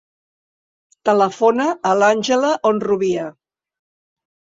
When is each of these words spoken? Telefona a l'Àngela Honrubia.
Telefona 1.09 1.67
a 1.89 1.91
l'Àngela 1.99 2.49
Honrubia. 2.71 3.27